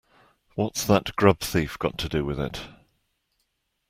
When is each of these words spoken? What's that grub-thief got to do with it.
What's 0.55 0.83
that 0.85 1.15
grub-thief 1.15 1.77
got 1.77 1.99
to 1.99 2.09
do 2.09 2.25
with 2.25 2.39
it. 2.39 2.61